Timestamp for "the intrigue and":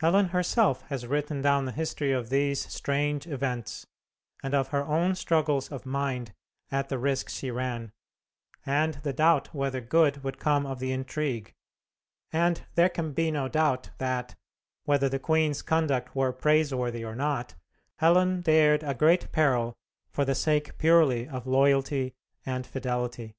10.80-12.66